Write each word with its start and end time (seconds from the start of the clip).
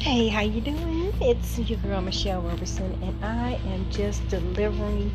Hey, 0.00 0.28
how 0.28 0.40
you 0.40 0.62
doing? 0.62 1.12
It's 1.20 1.58
your 1.58 1.78
girl 1.80 2.00
Michelle 2.00 2.40
Roberson, 2.40 2.98
and 3.02 3.22
I 3.22 3.60
am 3.66 3.90
just 3.90 4.26
delivering 4.28 5.12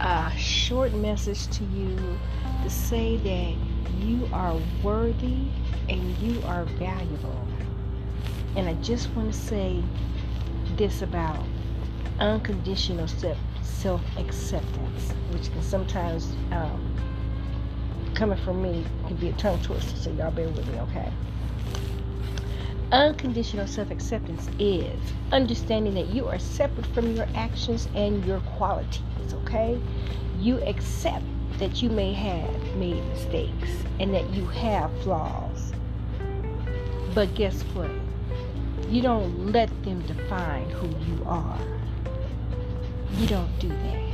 a 0.00 0.30
short 0.36 0.92
message 0.92 1.46
to 1.56 1.64
you 1.64 1.96
to 2.62 2.68
say 2.68 3.16
that 3.16 4.04
you 4.06 4.28
are 4.34 4.60
worthy 4.82 5.48
and 5.88 6.14
you 6.18 6.42
are 6.42 6.64
valuable. 6.64 7.42
And 8.54 8.68
I 8.68 8.74
just 8.82 9.08
want 9.14 9.32
to 9.32 9.38
say 9.38 9.82
this 10.76 11.00
about 11.00 11.42
unconditional 12.20 13.08
self 13.62 14.02
acceptance, 14.18 15.10
which 15.32 15.50
can 15.50 15.62
sometimes, 15.62 16.36
um, 16.52 16.94
coming 18.14 18.38
from 18.44 18.60
me, 18.60 18.84
can 19.06 19.16
be 19.16 19.30
a 19.30 19.32
tongue 19.32 19.62
twister. 19.62 19.96
So 19.96 20.10
y'all 20.10 20.30
bear 20.30 20.50
with 20.50 20.68
me, 20.68 20.78
okay? 20.80 21.10
Unconditional 22.90 23.66
self 23.66 23.90
acceptance 23.90 24.48
is 24.58 24.98
understanding 25.30 25.92
that 25.92 26.06
you 26.06 26.26
are 26.26 26.38
separate 26.38 26.86
from 26.86 27.14
your 27.14 27.28
actions 27.34 27.86
and 27.94 28.24
your 28.24 28.40
qualities, 28.40 29.34
okay? 29.34 29.78
You 30.40 30.62
accept 30.64 31.24
that 31.58 31.82
you 31.82 31.90
may 31.90 32.14
have 32.14 32.50
made 32.76 33.04
mistakes 33.08 33.68
and 34.00 34.14
that 34.14 34.30
you 34.30 34.46
have 34.46 34.90
flaws. 35.02 35.74
But 37.14 37.34
guess 37.34 37.60
what? 37.74 37.90
You 38.88 39.02
don't 39.02 39.52
let 39.52 39.68
them 39.84 40.00
define 40.06 40.70
who 40.70 40.88
you 41.12 41.22
are. 41.26 41.58
You 43.18 43.26
don't 43.26 43.58
do 43.58 43.68
that. 43.68 44.08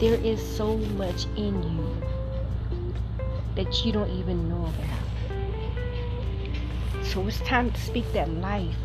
There 0.00 0.14
is 0.14 0.44
so 0.56 0.76
much 0.96 1.26
in 1.36 1.62
you 1.62 2.02
that 3.54 3.84
you 3.84 3.92
don't 3.92 4.10
even 4.10 4.48
know 4.48 4.66
about. 4.66 5.07
So 7.08 7.26
it's 7.26 7.40
time 7.40 7.70
to 7.70 7.80
speak 7.80 8.12
that 8.12 8.28
life 8.34 8.76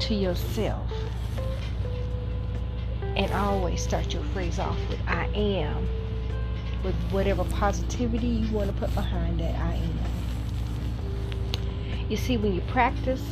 to 0.00 0.14
yourself. 0.14 0.90
And 3.14 3.32
always 3.32 3.80
start 3.80 4.12
your 4.12 4.24
phrase 4.24 4.58
off 4.58 4.76
with 4.88 4.98
I 5.06 5.26
am, 5.26 5.86
with 6.82 6.96
whatever 7.12 7.44
positivity 7.44 8.26
you 8.26 8.52
want 8.52 8.66
to 8.66 8.72
put 8.76 8.92
behind 8.96 9.38
that 9.38 9.54
I 9.54 9.74
am. 9.74 9.98
You 12.08 12.16
see, 12.16 12.36
when 12.36 12.52
you 12.52 12.62
practice 12.62 13.22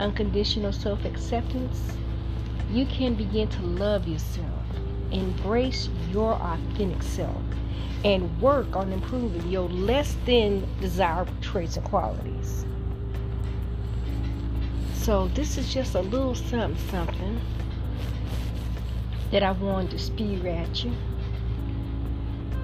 unconditional 0.00 0.72
self 0.72 1.04
acceptance, 1.04 1.92
you 2.70 2.86
can 2.86 3.14
begin 3.14 3.48
to 3.48 3.62
love 3.62 4.08
yourself, 4.08 4.64
embrace 5.10 5.90
your 6.10 6.32
authentic 6.32 7.02
self, 7.02 7.42
and 8.02 8.40
work 8.40 8.74
on 8.74 8.92
improving 8.92 9.46
your 9.50 9.68
less 9.68 10.16
than 10.24 10.66
desirable 10.80 11.34
traits 11.42 11.76
and 11.76 11.84
qualities. 11.84 12.64
So 15.02 15.26
this 15.34 15.58
is 15.58 15.74
just 15.74 15.96
a 15.96 16.00
little 16.00 16.32
something 16.32 16.76
something 16.88 17.40
that 19.32 19.42
I 19.42 19.50
wanted 19.50 19.90
to 19.90 19.98
spew 19.98 20.46
at 20.46 20.84
you. 20.84 20.92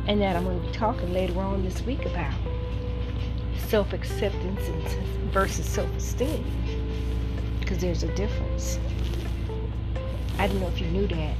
And 0.07 0.21
that 0.21 0.37
I'm 0.37 0.45
going 0.45 0.61
to 0.61 0.67
be 0.69 0.73
talking 0.73 1.13
later 1.13 1.41
on 1.41 1.65
this 1.65 1.83
week 1.83 2.07
about 2.07 2.33
self 3.67 3.93
acceptance 3.93 4.61
versus 5.33 5.67
self 5.67 5.93
esteem. 5.97 6.45
Because 7.59 7.79
there's 7.79 8.05
a 8.05 8.15
difference. 8.15 8.79
I 10.39 10.47
didn't 10.47 10.63
know 10.63 10.69
if 10.69 10.81
you 10.81 10.87
knew 10.87 11.09
that. 11.09 11.37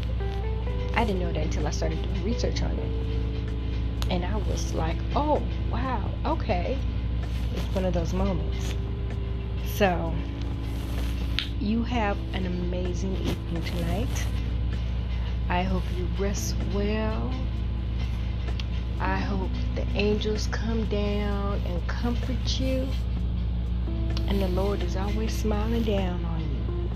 I 0.97 1.05
didn't 1.05 1.21
know 1.21 1.33
that 1.33 1.45
until 1.45 1.69
I 1.69 1.71
started 1.71 2.03
doing 2.03 2.25
research 2.25 2.61
on 2.61 2.73
it. 2.73 4.11
And 4.11 4.25
I 4.25 4.35
was 4.51 4.75
like, 4.75 4.97
oh, 5.15 5.41
wow, 5.71 6.11
okay. 6.27 6.77
It's 7.55 7.73
one 7.73 7.85
of 7.85 7.95
those 7.95 8.13
moments. 8.13 8.75
So, 9.77 10.13
you 11.61 11.83
have 11.83 12.17
an 12.35 12.47
amazing 12.47 13.17
evening 13.17 13.63
tonight. 13.65 14.27
I 15.49 15.63
hope 15.63 15.83
you 15.97 16.07
rest 16.17 16.55
well. 16.73 17.33
I 19.01 19.17
hope 19.17 19.51
the 19.75 19.85
angels 19.97 20.47
come 20.53 20.85
down 20.85 21.61
and 21.67 21.85
comfort 21.89 22.61
you. 22.61 22.87
And 24.29 24.41
the 24.41 24.49
Lord 24.49 24.85
is 24.85 24.97
always 24.97 25.33
smiling 25.33 25.83
down 25.83 26.25
on 26.27 26.41
you. 26.41 26.91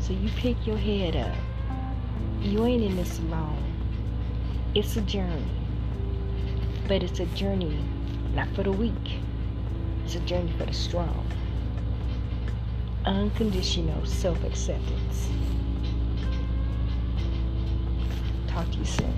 So 0.00 0.12
you 0.12 0.28
pick 0.36 0.66
your 0.66 0.76
head 0.76 1.16
up. 1.16 1.36
You 2.42 2.66
ain't 2.66 2.82
in 2.82 2.96
this 2.96 3.18
alone. 3.20 3.62
It's 4.74 4.96
a 4.96 5.02
journey. 5.02 5.50
But 6.86 7.02
it's 7.02 7.20
a 7.20 7.26
journey 7.26 7.82
not 8.34 8.48
for 8.54 8.64
the 8.64 8.72
weak. 8.72 8.92
It's 10.04 10.16
a 10.16 10.20
journey 10.20 10.52
for 10.58 10.66
the 10.66 10.74
strong 10.74 11.26
unconditional 13.08 14.04
self 14.04 14.42
acceptance. 14.44 15.28
Talk 18.46 18.70
to 18.70 18.78
you 18.78 18.84
soon. 18.84 19.14